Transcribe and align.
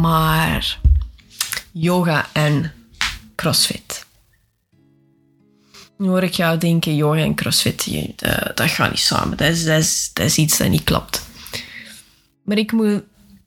maar 0.00 0.80
yoga 1.72 2.28
en 2.32 2.72
crossfit. 3.34 4.06
Nu 5.96 6.08
hoor 6.08 6.22
ik 6.22 6.34
jou 6.34 6.58
denken, 6.58 6.96
yoga 6.96 7.20
en 7.20 7.34
crossfit, 7.34 7.86
dat, 8.16 8.56
dat 8.56 8.70
gaat 8.70 8.90
niet 8.90 9.00
samen. 9.00 9.36
Dat 9.36 9.48
is, 9.48 9.64
dat, 9.64 9.78
is, 9.78 10.10
dat 10.12 10.36
iets 10.36 10.58
dat 10.58 10.68
niet 10.68 10.84
klopt. 10.84 11.28
Maar 12.44 12.58
ik 12.58 12.72
moet 12.72 13.02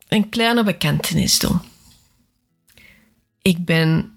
een 0.07 0.30
kleine 0.30 0.63
bekentenis 0.63 1.39
doen. 1.39 1.59
Ik 3.41 3.66
ben 3.66 4.13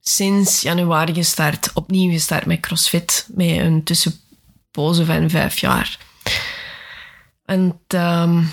sinds 0.00 0.60
januari 0.60 1.14
gestart, 1.14 1.70
opnieuw 1.74 2.10
gestart 2.10 2.46
met 2.46 2.60
CrossFit, 2.60 3.26
met 3.34 3.48
een 3.48 3.84
tussenpoze 3.84 5.04
van 5.04 5.30
vijf 5.30 5.58
jaar. 5.58 5.98
En, 7.44 7.80
um, 7.88 8.52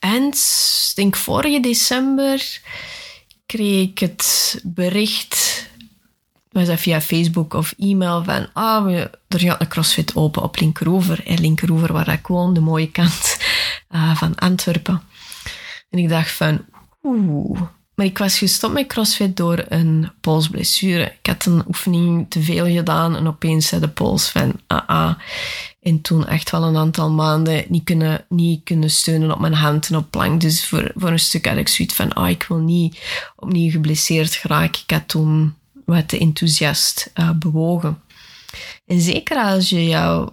en 0.00 0.32
denk 0.94 1.16
vorige 1.16 1.60
december 1.60 2.60
kreeg 3.46 3.88
ik 3.88 3.98
het 3.98 4.60
bericht, 4.64 5.68
was 6.50 6.68
via 6.80 7.00
Facebook 7.00 7.54
of 7.54 7.74
e-mail, 7.78 8.24
van 8.24 8.48
ah, 8.52 8.94
er 9.28 9.40
gaat 9.40 9.60
een 9.60 9.68
CrossFit 9.68 10.16
open 10.16 10.42
op 10.42 10.60
Linkeroever. 10.60 11.26
En 11.26 11.40
Linkeroever, 11.40 11.92
waar 11.92 12.08
ik 12.08 12.26
woon, 12.26 12.54
de 12.54 12.60
mooie 12.60 12.90
kant 12.90 13.38
uh, 13.90 14.16
van 14.20 14.34
Antwerpen. 14.34 15.02
En 15.90 15.98
ik 15.98 16.08
dacht 16.08 16.30
van, 16.30 16.64
oeh, 17.02 17.60
maar 17.94 18.06
ik 18.06 18.18
was 18.18 18.38
gestopt 18.38 18.72
met 18.72 18.86
CrossFit 18.86 19.36
door 19.36 19.64
een 19.68 20.10
polsblessure. 20.20 21.04
Ik 21.22 21.26
had 21.26 21.46
een 21.46 21.64
oefening 21.66 22.26
te 22.28 22.42
veel 22.42 22.66
gedaan 22.66 23.16
en 23.16 23.26
opeens 23.26 23.66
zei 23.66 23.80
de 23.80 23.88
pols 23.88 24.28
van 24.28 24.52
ah 24.66 24.88
ah. 24.88 25.14
En 25.80 26.00
toen 26.00 26.26
echt 26.26 26.50
wel 26.50 26.62
een 26.62 26.76
aantal 26.76 27.10
maanden 27.10 27.64
niet 27.68 27.84
kunnen, 27.84 28.24
niet 28.28 28.64
kunnen 28.64 28.90
steunen 28.90 29.32
op 29.32 29.38
mijn 29.40 29.54
hand 29.54 29.88
en 29.88 29.96
op 29.96 30.10
plank. 30.10 30.40
Dus 30.40 30.66
voor, 30.66 30.92
voor 30.94 31.10
een 31.10 31.18
stuk 31.18 31.46
had 31.46 31.56
ik 31.56 31.68
zoiets 31.68 31.94
van, 31.94 32.12
ah, 32.12 32.28
ik 32.28 32.42
wil 32.42 32.58
niet 32.58 33.00
opnieuw 33.36 33.70
geblesseerd 33.70 34.34
geraken. 34.34 34.82
Ik 34.82 34.90
had 34.90 35.08
toen 35.08 35.54
wat 35.84 36.08
te 36.08 36.18
enthousiast 36.18 37.10
uh, 37.14 37.30
bewogen. 37.30 38.02
En 38.86 39.00
zeker 39.00 39.36
als 39.36 39.70
je 39.70 39.86
jouw 39.86 40.32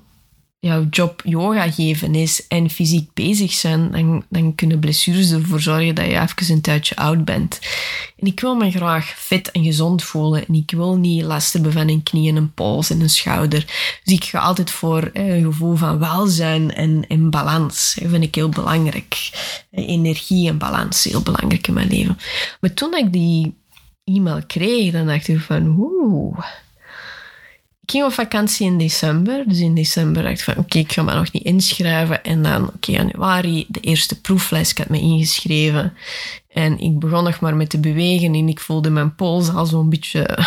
jouw 0.60 0.86
job 0.90 1.22
yoga 1.26 1.72
geven 1.72 2.16
is 2.16 2.48
en 2.48 2.70
fysiek 2.70 3.14
bezig 3.14 3.52
zijn, 3.52 3.92
dan, 3.92 4.26
dan 4.30 4.56
kunnen 4.56 4.80
blessures 4.80 5.32
ervoor 5.32 5.60
zorgen 5.60 5.96
dat 5.96 6.06
je 6.06 6.20
even 6.20 6.54
een 6.54 6.62
tijdje 6.62 6.96
oud 6.96 7.26
bent. 7.26 7.60
En 8.18 8.28
ik 8.28 8.40
wil 8.40 8.56
me 8.56 8.72
graag 8.72 9.06
fit 9.06 9.52
en 9.52 9.64
gezond 9.64 10.04
voelen 10.04 10.48
en 10.48 10.54
ik 10.54 10.72
wil 10.72 10.96
niet 10.96 11.24
last 11.24 11.54
hebben 11.54 11.72
van 11.72 11.90
een 11.90 12.04
knie 12.04 12.30
en 12.30 12.36
een 12.36 12.54
pols 12.54 12.90
en 12.90 13.02
een 13.02 13.10
schouder. 13.10 13.66
Dus 14.04 14.14
ik 14.14 14.24
ga 14.24 14.40
altijd 14.40 14.72
voor 14.72 15.10
een 15.14 15.44
gevoel 15.44 15.76
van 15.76 16.00
welzijn 16.00 16.74
en, 16.74 17.06
en 17.08 17.30
balans. 17.30 17.98
Dat 18.00 18.10
vind 18.10 18.24
ik 18.24 18.36
heel 18.36 18.50
belangrijk. 18.50 19.30
Energie 19.72 20.48
en 20.48 20.58
balans, 20.58 21.04
heel 21.04 21.22
belangrijk 21.22 21.68
in 21.68 21.74
mijn 21.74 21.90
leven. 21.90 22.18
Maar 22.62 22.74
toen 22.74 22.96
ik 22.96 23.14
die 23.14 23.58
e-mail 24.04 24.42
kreeg, 24.48 24.92
dan 24.92 25.08
dacht 25.08 25.28
ik 25.28 25.40
van, 25.40 25.76
oeh 25.80 26.40
ging 27.92 28.04
op 28.04 28.14
vakantie 28.14 28.66
in 28.66 28.78
december. 28.78 29.44
Dus 29.48 29.60
in 29.60 29.76
december 29.76 30.24
dacht 30.24 30.38
ik 30.38 30.44
van 30.44 30.58
oké, 30.58 30.78
ik 30.78 30.92
ga 30.92 31.02
me 31.02 31.14
nog 31.14 31.32
niet 31.32 31.44
inschrijven. 31.44 32.24
En 32.24 32.44
dan 32.44 32.68
oké, 32.68 32.92
januari, 32.92 33.66
de 33.68 33.80
eerste 33.80 34.22
proefles, 34.22 34.72
ik 34.72 34.78
had 34.78 34.90
me 34.90 35.00
ingeschreven. 35.00 35.94
En 36.54 36.80
ik 36.80 37.00
begon 37.00 37.24
nog 37.24 37.40
maar 37.40 37.56
met 37.56 37.70
te 37.70 37.80
bewegen 37.80 38.34
en 38.34 38.48
ik 38.48 38.60
voelde 38.60 38.90
mijn 38.90 39.16
pols 39.16 39.50
al 39.50 39.66
zo'n 39.66 39.90
beetje 39.90 40.40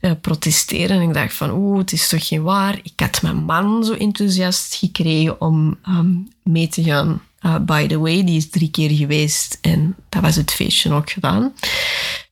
uh, 0.00 0.10
protesteren. 0.20 0.96
En 0.96 1.08
ik 1.08 1.14
dacht 1.14 1.34
van 1.34 1.50
oeh, 1.50 1.78
het 1.78 1.92
is 1.92 2.08
toch 2.08 2.26
geen 2.26 2.42
waar. 2.42 2.78
Ik 2.82 2.92
had 2.96 3.22
mijn 3.22 3.36
man 3.36 3.84
zo 3.84 3.92
enthousiast 3.92 4.74
gekregen 4.74 5.40
om 5.40 5.78
um, 5.88 6.28
mee 6.42 6.68
te 6.68 6.82
gaan. 6.82 7.22
Uh, 7.42 7.58
by 7.58 7.86
the 7.86 7.98
way, 7.98 8.24
die 8.24 8.36
is 8.36 8.50
drie 8.50 8.70
keer 8.70 8.90
geweest 8.90 9.58
en 9.60 9.94
dat 10.08 10.22
was 10.22 10.36
het 10.36 10.52
feestje 10.52 10.92
ook 10.92 11.10
gedaan. 11.10 11.52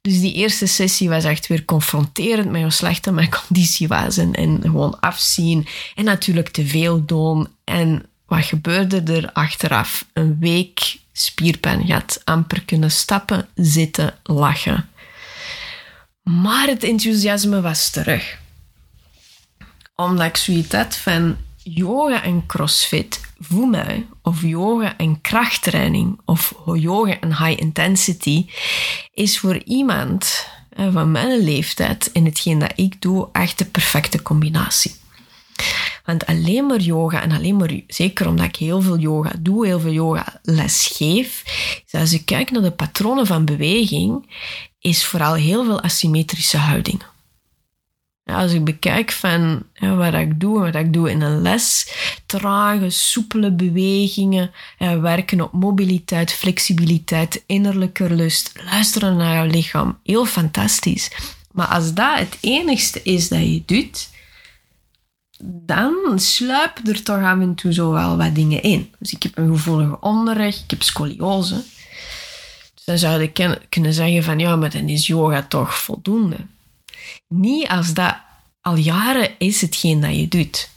Dus 0.04 0.20
die 0.20 0.34
eerste 0.34 0.66
sessie 0.66 1.08
was 1.08 1.24
echt 1.24 1.46
weer 1.46 1.64
confronterend 1.64 2.50
met 2.50 2.62
hoe 2.62 2.70
slecht 2.70 3.10
mijn 3.10 3.30
conditie 3.46 3.88
was. 3.88 4.16
En, 4.16 4.32
en 4.32 4.58
gewoon 4.62 5.00
afzien. 5.00 5.66
En 5.94 6.04
natuurlijk 6.04 6.48
te 6.48 6.66
veel 6.66 7.04
doen. 7.04 7.48
En 7.64 8.06
wat 8.26 8.44
gebeurde 8.44 9.02
er 9.12 9.32
achteraf? 9.32 10.06
Een 10.12 10.38
week 10.38 10.98
spierpijn 11.12 11.86
gehad. 11.86 12.20
Amper 12.24 12.64
kunnen 12.64 12.90
stappen, 12.90 13.48
zitten, 13.54 14.14
lachen. 14.22 14.88
Maar 16.22 16.66
het 16.66 16.84
enthousiasme 16.84 17.60
was 17.60 17.90
terug. 17.90 18.38
Omdat 19.94 20.26
ik 20.26 20.36
zoiets 20.36 20.74
had 20.74 20.96
van 20.96 21.36
yoga 21.62 22.22
en 22.22 22.46
crossfit 22.46 23.20
of 24.22 24.42
yoga 24.42 24.96
en 24.96 25.20
krachttraining, 25.20 26.20
of 26.24 26.54
yoga 26.74 27.20
en 27.20 27.36
high 27.36 27.60
intensity, 27.60 28.46
is 29.14 29.38
voor 29.38 29.62
iemand 29.64 30.46
van 30.92 31.10
mijn 31.10 31.38
leeftijd 31.44 32.12
en 32.12 32.24
hetgeen 32.24 32.58
dat 32.58 32.72
ik 32.74 33.02
doe 33.02 33.28
echt 33.32 33.58
de 33.58 33.64
perfecte 33.64 34.22
combinatie. 34.22 34.94
Want 36.04 36.26
alleen 36.26 36.66
maar 36.66 36.80
yoga 36.80 37.22
en 37.22 37.32
alleen 37.32 37.56
maar, 37.56 37.80
zeker 37.86 38.28
omdat 38.28 38.46
ik 38.46 38.56
heel 38.56 38.80
veel 38.80 38.98
yoga 38.98 39.32
doe, 39.40 39.66
heel 39.66 39.80
veel 39.80 39.92
yoga 39.92 40.40
les 40.42 40.92
geef, 40.96 41.42
als 41.90 42.12
ik 42.12 42.24
kijk 42.24 42.50
naar 42.50 42.62
de 42.62 42.70
patronen 42.70 43.26
van 43.26 43.44
beweging, 43.44 44.30
is 44.80 45.04
vooral 45.04 45.34
heel 45.34 45.64
veel 45.64 45.82
asymmetrische 45.82 46.56
houdingen. 46.56 47.13
Als 48.24 48.52
ik 48.52 48.64
bekijk 48.64 49.12
van 49.12 49.62
wat 49.78 50.14
ik 50.14 50.40
doe, 50.40 50.58
wat 50.60 50.74
ik 50.74 50.92
doe 50.92 51.10
in 51.10 51.20
een 51.20 51.42
les, 51.42 51.92
trage, 52.26 52.90
soepele 52.90 53.52
bewegingen, 53.52 54.50
werken 55.00 55.40
op 55.40 55.52
mobiliteit, 55.52 56.32
flexibiliteit, 56.32 57.42
innerlijke 57.46 58.14
lust, 58.14 58.52
luisteren 58.70 59.16
naar 59.16 59.34
jouw 59.34 59.46
lichaam, 59.46 59.98
heel 60.02 60.26
fantastisch. 60.26 61.10
Maar 61.52 61.66
als 61.66 61.94
dat 61.94 62.18
het 62.18 62.38
enigste 62.40 63.02
is 63.02 63.28
dat 63.28 63.40
je 63.40 63.62
doet, 63.66 64.08
dan 65.42 65.94
sluipen 66.14 66.84
er 66.84 67.02
toch 67.02 67.22
af 67.22 67.40
en 67.40 67.54
toe 67.54 67.72
zo 67.72 67.90
wel 67.90 68.16
wat 68.16 68.34
dingen 68.34 68.62
in. 68.62 68.92
Dus 68.98 69.12
ik 69.12 69.22
heb 69.22 69.38
een 69.38 69.48
gevoelige 69.48 70.00
onderrug, 70.00 70.56
ik 70.62 70.70
heb 70.70 70.82
scoliose. 70.82 71.62
Dus 72.74 72.84
dan 72.84 72.98
zou 72.98 73.20
je 73.20 73.58
kunnen 73.68 73.92
zeggen 73.92 74.22
van 74.22 74.38
ja, 74.38 74.56
maar 74.56 74.70
dan 74.70 74.88
is 74.88 75.06
yoga 75.06 75.42
toch 75.42 75.78
voldoende. 75.78 76.36
Niet 77.28 77.68
als 77.68 77.94
dat 77.94 78.16
al 78.60 78.76
jaren 78.76 79.38
is 79.38 79.60
hetgeen 79.60 80.00
dat 80.00 80.16
je 80.16 80.28
doet. 80.28 80.70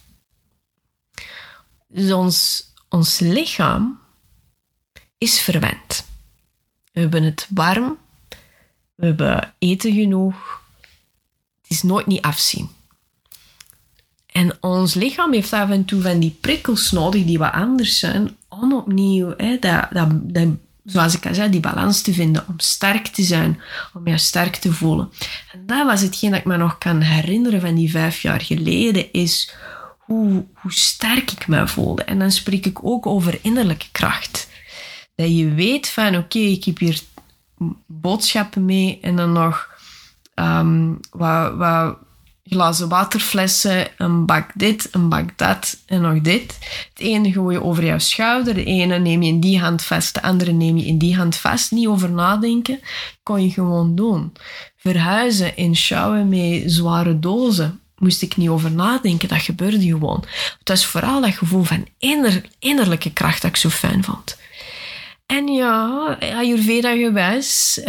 Dus 1.88 2.12
ons, 2.12 2.66
ons 2.90 3.20
lichaam 3.20 4.00
is 5.18 5.40
verwend. 5.40 6.06
We 6.92 7.00
hebben 7.00 7.24
het 7.24 7.48
warm, 7.50 7.98
we 8.96 9.06
hebben 9.06 9.54
eten 9.60 9.94
genoeg. 9.94 10.62
Het 11.62 11.72
is 11.72 11.84
nooit 11.84 12.06
niet 12.06 12.22
afzien. 12.22 12.70
En 14.26 14.64
ons 14.64 14.94
lichaam 14.94 15.34
heeft 15.34 15.54
af 15.54 15.70
en 15.70 15.86
toe 15.86 16.02
van 16.02 16.20
die 16.20 16.38
prikkels 16.42 16.92
nodig 16.92 17.26
die 17.26 17.38
wat 17.38 17.52
anders 17.52 18.00
zijn, 18.00 18.38
om 18.48 18.74
opnieuw, 18.74 19.34
hè, 19.38 19.60
dat, 19.60 19.88
dat, 19.92 20.34
dat, 20.34 20.48
zoals 20.88 21.16
ik 21.16 21.26
al 21.26 21.34
zei, 21.34 21.50
die 21.50 21.60
balans 21.60 22.02
te 22.02 22.14
vinden, 22.14 22.46
om 22.48 22.60
sterk 22.60 23.08
te 23.08 23.24
zijn, 23.24 23.62
om 23.94 24.08
je 24.08 24.18
sterk 24.18 24.56
te 24.56 24.74
voelen. 24.74 25.10
En 25.52 25.66
dat 25.66 25.86
was 25.86 26.02
hetgeen 26.02 26.30
dat 26.30 26.40
ik 26.40 26.46
me 26.46 26.58
nog 26.58 26.78
kan 26.78 27.02
herinneren 27.02 27.62
van 27.62 27.76
die 27.76 27.92
vijf 27.92 28.22
jaar 28.22 28.42
geleden, 28.42 29.12
is 29.12 29.54
hoe, 29.98 30.46
hoe 30.54 30.74
sterk 30.74 31.32
ik 31.32 31.48
me 31.48 31.68
voelde. 31.68 32.04
En 32.04 32.20
dan 32.20 32.32
spreek 32.32 32.66
ik 32.66 32.84
ook 32.84 33.06
over 33.06 33.40
innerlijke 33.42 33.88
kracht. 33.92 34.50
Dat 35.16 35.38
je 35.38 35.54
weet 35.54 35.90
van, 35.90 36.16
oké, 36.16 36.40
ik 36.40 36.64
heb 36.64 36.78
hier 36.78 37.02
boodschappen 37.88 38.66
mee 38.66 39.00
en 39.02 39.16
dan 39.16 39.32
nog 39.32 39.70
um, 40.36 41.00
wat, 41.10 41.56
wat 41.56 41.98
glazen 42.50 42.90
waterflessen, 42.90 43.88
een 43.98 44.26
bak 44.26 44.52
dit, 44.54 44.88
een 44.92 45.10
bak 45.10 45.38
dat 45.38 45.78
en 45.86 46.02
nog 46.02 46.22
dit. 46.22 46.58
Het 46.94 47.00
ene 47.00 47.32
gooi 47.32 47.56
je 47.56 47.64
over 47.64 47.86
jouw 47.86 48.00
schouder, 48.00 48.54
de 48.54 48.64
ene 48.64 49.00
neem 49.00 49.22
je 49.22 49.30
in 49.30 49.40
die 49.40 49.60
hand 49.60 49.84
vast, 49.84 50.14
de 50.14 50.22
andere 50.22 50.52
neem 50.52 50.78
je 50.78 50.86
in 50.86 50.98
die 50.98 51.16
hand 51.16 51.36
vast. 51.36 51.72
Niet 51.72 51.88
over 51.88 52.12
nadenken, 52.12 52.80
kon 53.24 53.44
je 53.44 53.52
gewoon 53.52 53.96
doen. 53.96 54.34
Verhuizen 54.78 55.58
en 55.58 55.76
sjouwen 55.76 56.30
met 56.30 56.64
zware 56.66 57.20
dozen 57.20 57.80
moest 57.98 58.22
ik 58.22 58.38
niet 58.38 58.50
over 58.50 58.72
nadenken, 58.72 59.28
dat 59.28 59.42
gebeurde 59.42 59.82
gewoon. 59.82 60.24
Het 60.60 60.70
was 60.70 60.86
vooral 60.86 61.22
dat 61.22 61.34
gevoel 61.34 61.64
van 61.64 61.88
inner, 61.98 62.42
innerlijke 62.60 63.14
kracht 63.14 63.42
dat 63.42 63.52
ik 63.52 63.58
zo 63.58 63.70
fijn 63.70 64.04
vond. 64.04 64.38
En 65.28 65.48
ja, 65.48 66.18
Ayurveda 66.20 66.96
gewijs, 66.96 67.80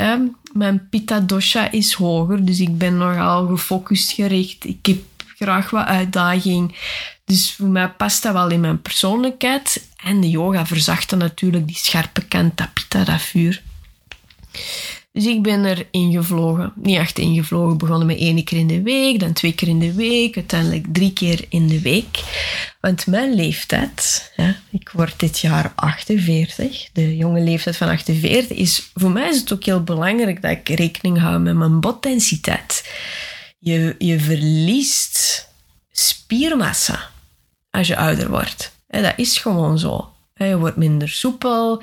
mijn 0.52 0.88
Pitta 0.88 1.20
dosha 1.20 1.70
is 1.70 1.92
hoger, 1.92 2.44
dus 2.44 2.60
ik 2.60 2.78
ben 2.78 2.96
nogal 2.96 3.46
gefocust 3.46 4.12
gericht. 4.12 4.64
Ik 4.64 4.86
heb 4.86 4.98
graag 5.36 5.70
wat 5.70 5.86
uitdaging. 5.86 6.76
Dus 7.24 7.54
voor 7.54 7.68
mij 7.68 7.88
past 7.88 8.22
dat 8.22 8.32
wel 8.32 8.50
in 8.50 8.60
mijn 8.60 8.82
persoonlijkheid. 8.82 9.88
En 9.96 10.20
de 10.20 10.30
yoga 10.30 10.66
verzachtte 10.66 11.16
natuurlijk 11.16 11.66
die 11.66 11.76
scherpe 11.76 12.24
kant, 12.24 12.56
dat 12.56 12.72
Pitta, 12.72 13.04
dat. 13.04 13.32
Dus 15.18 15.26
ik 15.26 15.42
ben 15.42 15.64
er 15.64 15.86
ingevlogen. 15.90 16.72
Niet 16.74 16.96
echt 16.96 17.18
ingevlogen. 17.18 17.78
Begonnen 17.78 18.06
met 18.06 18.18
één 18.18 18.44
keer 18.44 18.58
in 18.58 18.66
de 18.66 18.82
week, 18.82 19.20
dan 19.20 19.32
twee 19.32 19.52
keer 19.52 19.68
in 19.68 19.78
de 19.78 19.92
week, 19.92 20.36
uiteindelijk 20.36 20.86
drie 20.92 21.12
keer 21.12 21.44
in 21.48 21.68
de 21.68 21.80
week. 21.80 22.22
Want 22.80 23.06
mijn 23.06 23.34
leeftijd, 23.34 24.32
ja, 24.36 24.56
ik 24.70 24.90
word 24.92 25.20
dit 25.20 25.38
jaar 25.38 25.72
48, 25.74 26.88
de 26.92 27.16
jonge 27.16 27.40
leeftijd 27.40 27.76
van 27.76 27.88
48, 27.88 28.56
is 28.56 28.90
voor 28.94 29.10
mij 29.10 29.28
is 29.28 29.40
het 29.40 29.52
ook 29.52 29.64
heel 29.64 29.82
belangrijk 29.82 30.42
dat 30.42 30.50
ik 30.50 30.68
rekening 30.68 31.18
hou 31.18 31.38
met 31.38 31.54
mijn 31.54 31.80
botdensiteit. 31.80 32.92
Je, 33.58 33.94
je 33.98 34.20
verliest 34.20 35.48
spiermassa 35.90 37.10
als 37.70 37.86
je 37.86 37.96
ouder 37.96 38.30
wordt. 38.30 38.72
dat 38.86 39.14
is 39.16 39.38
gewoon 39.38 39.78
zo. 39.78 40.12
Je 40.38 40.58
wordt 40.58 40.76
minder 40.76 41.08
soepel, 41.08 41.82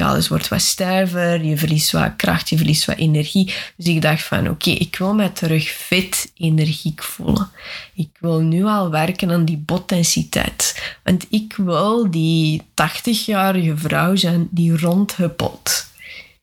alles 0.00 0.28
wordt 0.28 0.48
wat 0.48 0.60
stijver, 0.60 1.44
je 1.44 1.56
verliest 1.56 1.90
wat 1.90 2.16
kracht, 2.16 2.48
je 2.48 2.56
verliest 2.56 2.84
wat 2.84 2.96
energie. 2.96 3.54
Dus 3.76 3.86
ik 3.86 4.02
dacht 4.02 4.22
van 4.22 4.48
oké, 4.48 4.70
ik 4.70 4.96
wil 4.96 5.14
mij 5.14 5.28
terug 5.28 5.68
fit, 5.68 6.32
energiek 6.36 7.02
voelen. 7.02 7.50
Ik 7.94 8.16
wil 8.20 8.40
nu 8.40 8.64
al 8.64 8.90
werken 8.90 9.30
aan 9.30 9.44
die 9.44 9.58
botdensiteit. 9.58 10.94
Want 11.02 11.26
ik 11.30 11.54
wil 11.56 12.10
die 12.10 12.62
80-jarige 12.62 13.76
vrouw 13.76 14.16
zijn 14.16 14.48
die 14.50 14.78
rondhuppelt. 14.78 15.90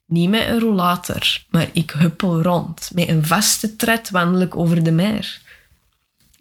Niet 0.05 0.29
met 0.29 0.47
een 0.47 0.59
rollator, 0.59 1.43
maar 1.49 1.69
ik 1.73 1.91
huppel 1.91 2.41
rond. 2.41 2.89
Met 2.93 3.07
een 3.07 3.25
vaste 3.25 3.75
tred 3.75 4.09
wandel 4.09 4.41
ik 4.41 4.55
over 4.55 4.83
de 4.83 4.91
meer. 4.91 5.41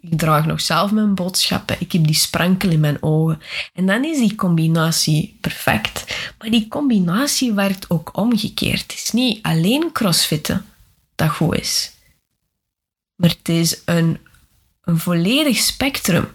Ik 0.01 0.17
draag 0.17 0.45
nog 0.45 0.61
zelf 0.61 0.91
mijn 0.91 1.15
boodschappen. 1.15 1.75
Ik 1.79 1.91
heb 1.91 2.05
die 2.05 2.15
sprankel 2.15 2.69
in 2.69 2.79
mijn 2.79 3.03
ogen. 3.03 3.41
En 3.73 3.85
dan 3.85 4.05
is 4.05 4.17
die 4.17 4.35
combinatie 4.35 5.37
perfect. 5.41 6.31
Maar 6.37 6.49
die 6.49 6.67
combinatie 6.67 7.53
werkt 7.53 7.89
ook 7.89 8.17
omgekeerd. 8.17 8.81
Het 8.81 8.93
is 8.93 9.11
niet 9.11 9.43
alleen 9.43 9.91
crossfitten 9.91 10.65
dat 11.15 11.29
goed 11.29 11.55
is. 11.55 11.91
Maar 13.15 13.29
het 13.29 13.49
is 13.49 13.81
een, 13.85 14.19
een 14.81 14.99
volledig 14.99 15.57
spectrum. 15.57 16.27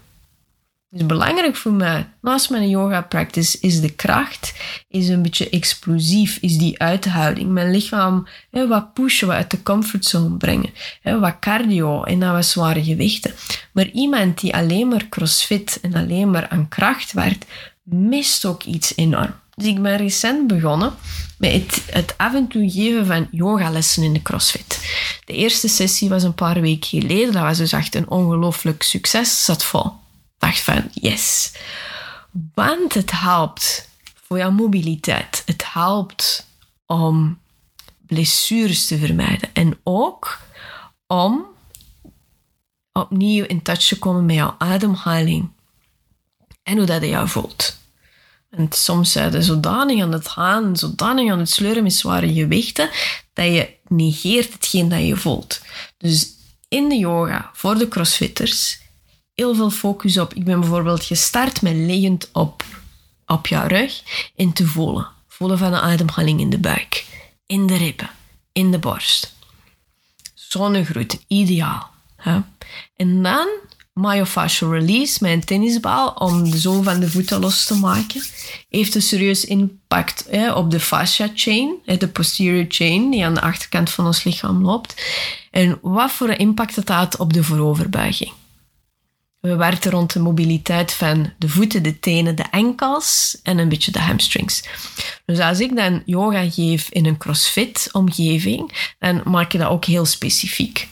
Dus 0.95 1.07
belangrijk 1.07 1.57
voor 1.57 1.73
mij, 1.73 2.09
naast 2.21 2.51
mijn 2.51 2.69
yoga 2.69 3.01
practice, 3.01 3.59
is 3.61 3.81
de 3.81 3.91
kracht, 3.91 4.53
is 4.89 5.09
een 5.09 5.23
beetje 5.23 5.49
explosief, 5.51 6.39
is 6.41 6.59
die 6.59 6.79
uithouding. 6.79 7.51
Mijn 7.51 7.71
lichaam 7.71 8.27
wat 8.51 8.93
pushen, 8.93 9.27
wat 9.27 9.37
uit 9.37 9.51
de 9.51 9.63
comfortzone 9.63 10.37
brengen. 10.37 10.71
Wat 11.03 11.39
cardio 11.41 12.03
en 12.03 12.21
dan 12.21 12.33
wat 12.33 12.45
zware 12.45 12.85
gewichten. 12.85 13.35
Maar 13.73 13.89
iemand 13.89 14.41
die 14.41 14.55
alleen 14.55 14.89
maar 14.89 15.09
crossfit 15.09 15.79
en 15.83 15.95
alleen 15.95 16.31
maar 16.31 16.49
aan 16.49 16.69
kracht 16.69 17.13
werkt, 17.13 17.47
mist 17.83 18.45
ook 18.45 18.63
iets 18.63 18.97
enorm. 18.97 19.35
Dus 19.55 19.67
ik 19.67 19.83
ben 19.83 19.97
recent 19.97 20.47
begonnen 20.47 20.95
met 21.39 21.53
het, 21.53 21.83
het 21.91 22.15
af 22.17 22.35
en 22.35 22.49
toe 22.49 22.71
geven 22.71 23.07
van 23.07 23.29
yogalessen 23.31 24.03
in 24.03 24.13
de 24.13 24.23
CrossFit. 24.23 24.97
De 25.25 25.33
eerste 25.33 25.69
sessie 25.69 26.09
was 26.09 26.23
een 26.23 26.35
paar 26.35 26.61
weken 26.61 26.89
geleden. 26.89 27.33
Dat 27.33 27.43
was 27.43 27.59
dus 27.59 27.73
echt 27.73 27.95
een 27.95 28.11
ongelooflijk 28.11 28.83
succes. 28.83 29.45
Zat 29.45 29.65
vol 29.65 30.03
van 30.53 30.91
yes. 30.93 31.53
Want 32.55 32.95
het 32.95 33.11
helpt 33.11 33.89
voor 34.27 34.39
jouw 34.39 34.51
mobiliteit. 34.51 35.43
Het 35.47 35.65
helpt 35.73 36.47
om 36.87 37.39
blessures 38.07 38.87
te 38.87 38.99
vermijden. 38.99 39.51
En 39.53 39.79
ook 39.83 40.39
om 41.07 41.47
opnieuw 42.93 43.45
in 43.45 43.63
touch 43.63 43.87
te 43.87 43.99
komen 43.99 44.27
met 44.27 44.35
jouw 44.35 44.55
ademhaling. 44.59 45.51
En 46.63 46.77
hoe 46.77 46.87
dat 46.87 47.01
je 47.01 47.09
jou 47.09 47.29
voelt. 47.29 47.83
En 48.51 48.69
soms 48.71 49.13
zijn 49.13 49.33
je 49.33 49.43
zodanig 49.43 50.03
aan 50.03 50.13
het 50.13 50.29
gaan, 50.29 50.77
zodanig 50.77 51.31
aan 51.31 51.39
het 51.39 51.51
sleuren 51.51 51.83
met 51.83 51.93
zware 51.93 52.33
gewichten, 52.33 52.91
dat 53.33 53.47
je 53.47 53.75
negeert 53.89 54.53
hetgeen 54.53 54.89
dat 54.89 55.01
je 55.01 55.17
voelt. 55.17 55.61
Dus 55.97 56.33
in 56.69 56.89
de 56.89 56.95
yoga, 56.95 57.51
voor 57.53 57.79
de 57.79 57.89
crossfitters, 57.89 58.81
heel 59.35 59.55
veel 59.55 59.71
focus 59.71 60.19
op. 60.19 60.35
Ik 60.35 60.45
ben 60.45 60.61
bijvoorbeeld 60.61 61.05
gestart 61.05 61.63
met 61.63 61.75
liggend 61.75 62.29
op, 62.33 62.65
op 63.27 63.47
jouw 63.47 63.67
rug 63.67 64.03
en 64.37 64.53
te 64.53 64.67
voelen. 64.67 65.09
Voelen 65.29 65.59
van 65.59 65.71
de 65.71 65.81
ademhaling 65.81 66.41
in 66.41 66.51
de 66.51 66.59
buik, 66.59 67.05
in 67.47 67.67
de 67.67 67.77
ribben, 67.77 68.11
in 68.53 68.71
de 68.71 68.79
borst. 68.79 69.35
Zonnegroet, 70.35 71.25
ideaal. 71.27 71.91
Hè? 72.17 72.41
En 72.97 73.23
dan 73.23 73.49
myofascial 73.95 74.73
release 74.73 75.29
een 75.29 75.45
tennisbal 75.45 76.09
om 76.09 76.51
de 76.51 76.59
zoom 76.59 76.85
van 76.85 77.01
de 77.01 77.11
voeten 77.11 77.41
los 77.41 77.67
te 77.67 77.75
maken. 77.75 78.23
Heeft 78.69 78.95
een 78.95 79.03
serieus 79.03 79.45
impact 79.45 80.27
hè, 80.31 80.53
op 80.53 80.71
de 80.71 80.81
fascia 80.81 81.31
chain, 81.35 81.75
de 81.85 82.09
posterior 82.09 82.65
chain 82.69 83.11
die 83.11 83.25
aan 83.25 83.35
de 83.35 83.41
achterkant 83.41 83.91
van 83.91 84.07
ons 84.07 84.25
lichaam 84.25 84.65
loopt. 84.65 84.95
En 85.51 85.79
wat 85.83 86.13
voor 86.13 86.29
een 86.29 86.39
impact 86.39 86.77
het 86.77 86.89
had 86.89 87.17
op 87.17 87.33
de 87.33 87.45
vooroverbuiging. 87.45 88.33
We 89.45 89.57
werken 89.57 89.91
rond 89.91 90.13
de 90.13 90.21
mobiliteit 90.21 90.93
van 90.93 91.33
de 91.39 91.49
voeten, 91.49 91.83
de 91.83 92.01
tenen, 92.01 92.37
de 92.37 92.45
enkels 92.51 93.39
en 93.43 93.59
een 93.59 93.69
beetje 93.69 93.91
de 93.91 94.01
hamstrings. 94.01 94.65
Dus 95.25 95.39
als 95.39 95.61
ik 95.61 95.77
dan 95.77 96.03
yoga 96.07 96.51
geef 96.51 96.89
in 96.91 97.07
een 97.07 97.17
crossfit-omgeving, 97.17 98.95
dan 98.99 99.23
maak 99.25 99.53
ik 99.53 99.61
dat 99.61 99.69
ook 99.69 99.85
heel 99.85 100.05
specifiek. 100.05 100.89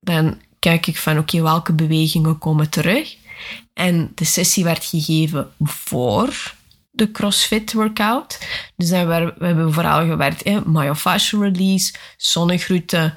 Dan 0.00 0.40
kijk 0.58 0.86
ik 0.86 0.96
van, 0.96 1.18
oké, 1.18 1.42
welke 1.42 1.72
bewegingen 1.72 2.38
komen 2.38 2.70
terug? 2.70 3.16
En 3.74 4.12
de 4.14 4.24
sessie 4.24 4.64
werd 4.64 4.84
gegeven 4.84 5.50
voor 5.58 6.54
de 6.90 7.10
CrossFit 7.10 7.72
workout. 7.72 8.38
Dus 8.76 8.90
we 8.90 9.34
hebben 9.38 9.72
vooral 9.72 10.06
gewerkt 10.06 10.42
in 10.42 10.62
myofascial 10.66 11.42
release, 11.42 11.94
zonnegroeten, 12.16 13.14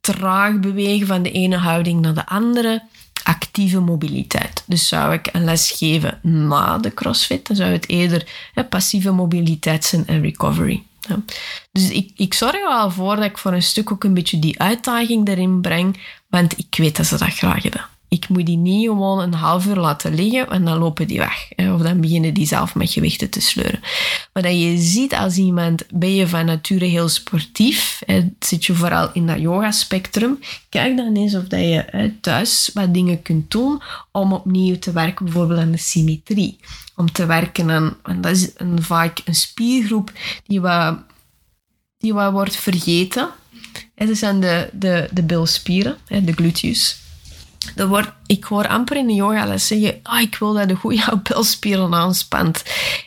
traag 0.00 0.60
bewegen 0.60 1.06
van 1.06 1.22
de 1.22 1.30
ene 1.30 1.56
houding 1.56 2.00
naar 2.00 2.14
de 2.14 2.26
andere 2.26 2.82
actieve 3.22 3.80
mobiliteit. 3.80 4.64
Dus 4.66 4.88
zou 4.88 5.12
ik 5.12 5.28
een 5.32 5.44
les 5.44 5.70
geven 5.70 6.18
na 6.22 6.78
de 6.78 6.94
CrossFit, 6.94 7.46
dan 7.46 7.56
zou 7.56 7.70
het 7.70 7.88
eerder 7.88 8.26
passieve 8.68 9.10
mobiliteit 9.10 9.84
zijn 9.84 10.06
en 10.06 10.22
recovery. 10.22 10.82
Dus 11.72 11.90
ik, 11.90 12.10
ik 12.16 12.34
zorg 12.34 12.54
er 12.54 12.68
wel 12.68 12.90
voor 12.90 13.16
dat 13.16 13.24
ik 13.24 13.38
voor 13.38 13.52
een 13.52 13.62
stuk 13.62 13.92
ook 13.92 14.04
een 14.04 14.14
beetje 14.14 14.38
die 14.38 14.60
uitdaging 14.60 15.28
erin 15.28 15.60
breng, 15.60 16.00
want 16.28 16.58
ik 16.58 16.74
weet 16.76 16.96
dat 16.96 17.06
ze 17.06 17.18
dat 17.18 17.34
graag 17.34 17.62
hebben. 17.62 17.86
Ik 18.16 18.28
moet 18.28 18.46
die 18.46 18.56
niet 18.56 18.86
gewoon 18.86 19.20
een 19.20 19.34
half 19.34 19.66
uur 19.66 19.76
laten 19.76 20.14
liggen 20.14 20.48
en 20.50 20.64
dan 20.64 20.78
lopen 20.78 21.06
die 21.06 21.18
weg. 21.18 21.48
Of 21.56 21.80
dan 21.80 22.00
beginnen 22.00 22.34
die 22.34 22.46
zelf 22.46 22.74
met 22.74 22.90
gewichten 22.90 23.30
te 23.30 23.40
sleuren. 23.40 23.80
Maar 24.32 24.42
dat 24.42 24.60
je 24.60 24.76
ziet 24.78 25.14
als 25.14 25.36
iemand, 25.36 25.84
ben 25.94 26.14
je 26.14 26.28
van 26.28 26.44
nature 26.44 26.84
heel 26.84 27.08
sportief, 27.08 28.02
zit 28.38 28.64
je 28.64 28.74
vooral 28.74 29.12
in 29.12 29.26
dat 29.26 29.40
yoga-spectrum, 29.40 30.38
kijk 30.68 30.96
dan 30.96 31.16
eens 31.16 31.34
of 31.34 31.44
dat 31.44 31.60
je 31.60 32.12
thuis 32.20 32.70
wat 32.74 32.94
dingen 32.94 33.22
kunt 33.22 33.50
doen 33.50 33.82
om 34.12 34.32
opnieuw 34.32 34.78
te 34.78 34.92
werken, 34.92 35.24
bijvoorbeeld 35.24 35.60
aan 35.60 35.70
de 35.70 35.78
symmetrie. 35.78 36.58
Om 36.96 37.12
te 37.12 37.26
werken 37.26 37.70
aan, 37.70 37.96
en 38.02 38.20
dat 38.20 38.36
is 38.36 38.50
een, 38.56 38.82
vaak 38.82 39.20
een 39.24 39.34
spiergroep 39.34 40.12
die 40.46 40.60
wat, 40.60 40.98
die 41.98 42.14
wat 42.14 42.32
wordt 42.32 42.56
vergeten. 42.56 43.28
Dat 43.94 44.16
zijn 44.16 44.40
de, 44.40 44.70
de, 44.72 45.08
de 45.12 45.22
bilspieren, 45.22 45.96
de 46.06 46.32
gluteus. 46.32 47.04
Ik 48.26 48.44
hoor 48.44 48.68
amper 48.68 48.96
in 48.96 49.06
de 49.06 49.14
yogales 49.14 49.66
zeggen, 49.66 50.00
ah, 50.02 50.20
ik 50.20 50.36
wil 50.36 50.52
dat 50.52 50.68
de 50.68 50.74
goede 50.74 51.20
bilspieren 51.22 51.94
aanspant. 51.94 52.62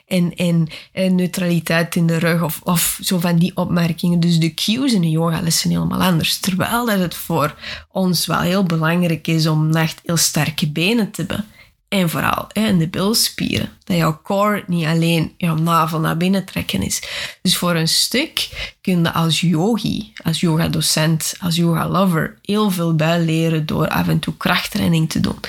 En, 0.07 0.35
en, 0.35 0.67
en, 0.91 1.15
neutraliteit 1.15 1.95
in 1.95 2.07
de 2.07 2.17
rug 2.17 2.43
of, 2.43 2.61
of 2.63 2.99
zo 3.01 3.19
van 3.19 3.37
die 3.37 3.51
opmerkingen. 3.55 4.19
Dus 4.19 4.39
de 4.39 4.53
cues 4.53 4.93
in 4.93 5.01
de 5.01 5.09
yogales 5.09 5.59
zijn 5.59 5.73
helemaal 5.73 6.01
anders. 6.01 6.37
Terwijl 6.37 6.85
dat 6.85 6.99
het 6.99 7.15
voor 7.15 7.55
ons 7.91 8.25
wel 8.25 8.39
heel 8.39 8.63
belangrijk 8.63 9.27
is 9.27 9.47
om 9.47 9.75
echt 9.75 9.99
heel 10.03 10.17
sterke 10.17 10.67
benen 10.67 11.11
te 11.11 11.21
hebben. 11.21 11.45
En 11.89 12.09
vooral 12.09 12.47
hè, 12.53 12.67
in 12.67 12.77
de 12.77 12.87
bilspieren. 12.87 13.69
Dat 13.83 13.97
jouw 13.97 14.19
core 14.23 14.63
niet 14.67 14.85
alleen 14.85 15.33
jouw 15.37 15.55
navel 15.55 15.99
naar 15.99 16.17
binnen 16.17 16.45
trekken 16.45 16.81
is. 16.81 17.01
Dus 17.41 17.57
voor 17.57 17.75
een 17.75 17.87
stuk 17.87 18.49
kun 18.81 19.03
je 19.03 19.13
als 19.13 19.41
yogi, 19.41 20.13
als 20.23 20.39
yoga-docent, 20.39 21.33
als 21.39 21.55
yoga-lover 21.55 22.37
heel 22.41 22.71
veel 22.71 22.95
bijleren 22.95 23.65
door 23.65 23.87
af 23.87 24.07
en 24.07 24.19
toe 24.19 24.37
krachttraining 24.37 25.09
te 25.09 25.19
doen. 25.19 25.39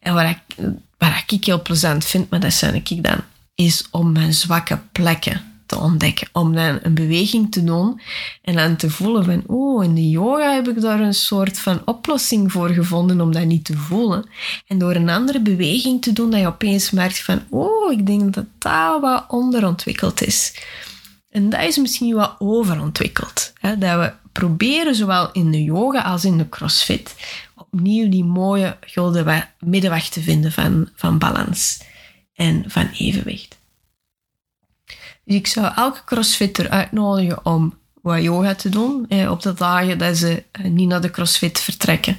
En 0.00 0.14
wat 0.14 0.24
ik, 0.24 0.66
wat 0.98 1.12
ik 1.26 1.44
heel 1.44 1.62
plezant 1.62 2.04
vind, 2.04 2.30
maar 2.30 2.40
dat 2.40 2.52
zijn 2.52 2.74
ik 2.74 3.02
dan, 3.02 3.20
is 3.54 3.84
om 3.90 4.12
mijn 4.12 4.34
zwakke 4.34 4.78
plekken 4.92 5.51
ontdekken. 5.80 6.28
Om 6.32 6.54
dan 6.54 6.78
een 6.82 6.94
beweging 6.94 7.52
te 7.52 7.64
doen 7.64 8.00
en 8.42 8.54
dan 8.54 8.76
te 8.76 8.90
voelen 8.90 9.24
van, 9.24 9.42
oh, 9.46 9.84
in 9.84 9.94
de 9.94 10.08
yoga 10.08 10.54
heb 10.54 10.68
ik 10.68 10.80
daar 10.80 11.00
een 11.00 11.14
soort 11.14 11.58
van 11.58 11.82
oplossing 11.84 12.52
voor 12.52 12.68
gevonden 12.68 13.20
om 13.20 13.32
dat 13.32 13.44
niet 13.44 13.64
te 13.64 13.76
voelen. 13.76 14.24
En 14.66 14.78
door 14.78 14.94
een 14.94 15.08
andere 15.08 15.40
beweging 15.40 16.02
te 16.02 16.12
doen, 16.12 16.30
dat 16.30 16.40
je 16.40 16.46
opeens 16.46 16.90
merkt 16.90 17.22
van, 17.22 17.42
oh, 17.50 17.92
ik 17.92 18.06
denk 18.06 18.34
dat 18.34 18.46
dat 18.58 19.00
wat 19.00 19.24
onderontwikkeld 19.28 20.22
is. 20.22 20.54
En 21.30 21.50
dat 21.50 21.62
is 21.62 21.76
misschien 21.76 22.14
wat 22.14 22.34
overontwikkeld. 22.38 23.52
Hè? 23.60 23.78
Dat 23.78 23.98
we 23.98 24.12
proberen, 24.32 24.94
zowel 24.94 25.32
in 25.32 25.50
de 25.50 25.64
yoga 25.64 26.00
als 26.00 26.24
in 26.24 26.38
de 26.38 26.48
crossfit, 26.48 27.14
opnieuw 27.56 28.08
die 28.08 28.24
mooie 28.24 28.76
gulden 28.80 29.48
middenweg 29.58 30.08
te 30.08 30.20
vinden 30.20 30.52
van, 30.52 30.88
van 30.94 31.18
balans 31.18 31.82
en 32.34 32.64
van 32.66 32.88
evenwicht. 32.98 33.60
Dus 35.24 35.36
ik 35.36 35.46
zou 35.46 35.72
elke 35.76 36.04
crossfitter 36.04 36.70
uitnodigen 36.70 37.46
om 37.46 37.74
wat 38.02 38.22
yoga 38.22 38.54
te 38.54 38.68
doen 38.68 39.06
op 39.28 39.42
de 39.42 39.54
dagen 39.54 39.98
dat 39.98 40.16
ze 40.16 40.44
eh, 40.52 40.64
niet 40.64 40.88
naar 40.88 41.00
de 41.00 41.10
crossfit 41.10 41.60
vertrekken. 41.60 42.18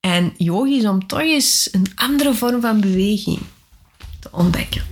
En 0.00 0.34
yoga 0.36 0.70
is 0.70 0.86
om 0.86 1.06
toch 1.06 1.20
eens 1.20 1.68
een 1.72 1.86
andere 1.94 2.34
vorm 2.34 2.60
van 2.60 2.80
beweging 2.80 3.38
te 4.20 4.28
ontdekken. 4.32 4.82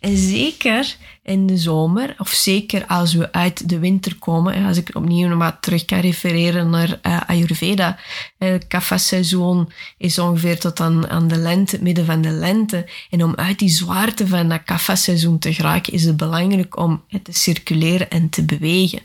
En 0.00 0.16
zeker 0.16 0.96
in 1.22 1.46
de 1.46 1.56
zomer, 1.56 2.14
of 2.18 2.28
zeker 2.28 2.86
als 2.86 3.14
we 3.14 3.32
uit 3.32 3.68
de 3.68 3.78
winter 3.78 4.18
komen, 4.18 4.64
als 4.66 4.76
ik 4.76 4.90
opnieuw 4.92 5.36
maar 5.36 5.60
terug 5.60 5.84
kan 5.84 6.00
refereren 6.00 6.70
naar 6.70 6.98
Ayurveda, 7.30 7.98
het 8.38 8.66
kaffa-seizoen 8.66 9.72
is 9.98 10.18
ongeveer 10.18 10.58
tot 10.58 10.80
aan, 10.80 11.08
aan 11.08 11.28
de 11.28 11.36
lente, 11.36 11.74
het 11.74 11.84
midden 11.84 12.04
van 12.04 12.20
de 12.20 12.30
lente. 12.30 12.88
En 13.10 13.24
om 13.24 13.34
uit 13.36 13.58
die 13.58 13.68
zwaarte 13.68 14.26
van 14.26 14.48
dat 14.48 14.62
kaffa-seizoen 14.64 15.38
te 15.38 15.54
geraken, 15.54 15.92
is 15.92 16.04
het 16.04 16.16
belangrijk 16.16 16.78
om 16.78 17.02
te 17.22 17.32
circuleren 17.32 18.10
en 18.10 18.28
te 18.28 18.44
bewegen. 18.44 19.00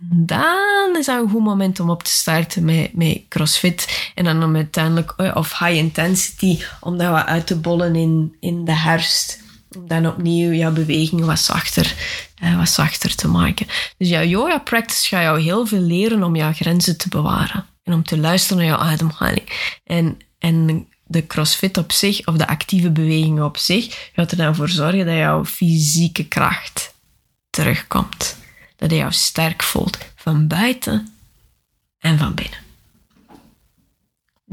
En 0.00 0.26
dan 0.26 0.96
is 0.98 1.06
dat 1.06 1.22
een 1.22 1.30
goed 1.30 1.44
moment 1.44 1.80
om 1.80 1.90
op 1.90 2.02
te 2.02 2.10
starten 2.10 2.64
met, 2.64 2.94
met 2.94 3.22
CrossFit. 3.28 4.10
En 4.14 4.24
dan 4.24 4.42
om 4.42 4.56
uiteindelijk, 4.56 5.14
eh, 5.16 5.36
of 5.36 5.58
high 5.58 5.76
intensity, 5.76 6.62
om 6.80 6.98
dat 6.98 7.10
wat 7.10 7.26
uit 7.26 7.46
te 7.46 7.56
bollen 7.56 7.96
in, 7.96 8.36
in 8.40 8.64
de 8.64 8.76
herfst 8.76 9.43
dan 9.78 10.06
opnieuw 10.06 10.52
jouw 10.52 10.72
beweging 10.72 11.24
wat 11.24 11.38
zachter, 11.38 11.94
eh, 12.34 12.56
wat 12.56 12.68
zachter 12.68 13.14
te 13.14 13.28
maken. 13.28 13.66
Dus 13.96 14.08
jouw 14.08 14.24
yoga 14.24 14.58
practice 14.58 15.08
gaat 15.08 15.22
jou 15.22 15.40
heel 15.40 15.66
veel 15.66 15.80
leren 15.80 16.22
om 16.22 16.36
jouw 16.36 16.52
grenzen 16.52 16.98
te 16.98 17.08
bewaren. 17.08 17.66
En 17.82 17.92
om 17.92 18.02
te 18.04 18.18
luisteren 18.18 18.56
naar 18.56 18.66
jouw 18.66 18.78
ademhaling. 18.78 19.76
En, 19.84 20.18
en 20.38 20.86
de 21.06 21.26
crossfit 21.26 21.76
op 21.76 21.92
zich, 21.92 22.26
of 22.26 22.36
de 22.36 22.46
actieve 22.46 22.90
bewegingen 22.90 23.44
op 23.44 23.56
zich, 23.56 24.10
gaat 24.14 24.30
er 24.30 24.36
dan 24.36 24.54
voor 24.54 24.68
zorgen 24.68 25.06
dat 25.06 25.16
jouw 25.16 25.44
fysieke 25.44 26.24
kracht 26.24 26.94
terugkomt. 27.50 28.36
Dat 28.76 28.90
je 28.90 28.96
jou 28.96 29.12
sterk 29.12 29.62
voelt, 29.62 29.98
van 30.16 30.46
buiten 30.46 31.14
en 31.98 32.18
van 32.18 32.34
binnen. 32.34 32.58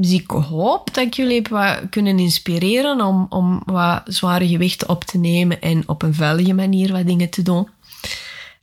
Dus 0.02 0.12
ik 0.12 0.30
hoop 0.30 0.94
dat 0.94 1.04
ik 1.04 1.14
jullie 1.14 1.42
heb 1.50 1.90
kunnen 1.90 2.18
inspireren 2.18 3.00
om, 3.00 3.26
om 3.28 3.62
wat 3.64 4.02
zware 4.04 4.48
gewichten 4.48 4.88
op 4.88 5.04
te 5.04 5.18
nemen 5.18 5.60
en 5.60 5.82
op 5.88 6.02
een 6.02 6.14
veilige 6.14 6.52
manier 6.52 6.92
wat 6.92 7.06
dingen 7.06 7.30
te 7.30 7.42
doen. 7.42 7.68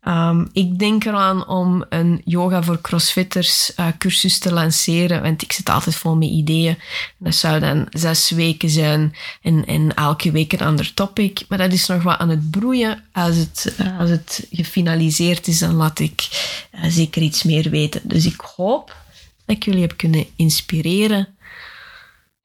Um, 0.08 0.50
ik 0.54 0.80
denk 0.80 1.06
eraan 1.06 1.48
om 1.48 1.86
een 1.90 2.22
yoga 2.26 2.64
voor 2.64 2.82
crossfitters 2.82 3.72
uh, 3.80 3.88
cursus 3.98 4.40
te 4.40 4.54
lanceren, 4.54 5.22
want 5.22 5.42
ik 5.42 5.52
zit 5.52 5.70
altijd 5.70 5.96
vol 5.96 6.16
met 6.16 6.30
ideeën. 6.30 6.78
Dat 7.18 7.36
zou 7.36 7.60
dan 7.60 7.88
zes 7.90 8.30
weken 8.30 8.70
zijn 8.70 9.16
en, 9.42 9.66
en 9.66 9.94
elke 9.96 10.32
week 10.32 10.54
een 10.54 10.68
ander 10.68 10.94
topic. 10.94 11.46
Maar 11.48 11.58
dat 11.58 11.74
is 11.74 11.88
nog 11.88 12.04
wat 12.04 12.18
aan 12.18 12.30
het 12.30 12.52
broeien. 12.52 13.04
Als 13.12 13.36
het, 13.36 13.76
uh, 13.82 14.00
als 14.00 14.10
het 14.10 14.48
gefinaliseerd 14.52 15.48
is, 15.48 15.60
dan 15.60 15.74
laat 15.74 16.00
ik 16.00 16.28
uh, 16.76 16.82
zeker 16.88 17.22
iets 17.22 17.44
meer 17.44 17.70
weten. 17.70 18.02
Dus 18.04 18.26
ik 18.26 18.42
hoop 18.56 18.96
dat 19.50 19.58
ik 19.58 19.64
jullie 19.64 19.82
heb 19.82 19.98
kunnen 19.98 20.26
inspireren. 20.36 21.28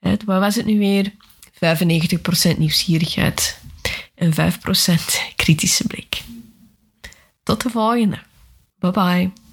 Wat 0.00 0.24
was 0.24 0.54
het 0.54 0.66
nu 0.66 0.78
weer? 0.78 1.12
95% 2.54 2.58
nieuwsgierigheid 2.58 3.60
en 4.14 4.32
5% 4.32 4.36
kritische 5.36 5.86
blik. 5.86 6.22
Tot 7.42 7.62
de 7.62 7.70
volgende. 7.70 8.18
Bye 8.78 8.90
bye. 8.90 9.43